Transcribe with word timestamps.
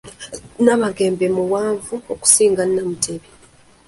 Namagembe 0.63 1.25
muwanvu 1.35 1.93
okusinga 2.13 2.61
Namutebi. 2.73 3.29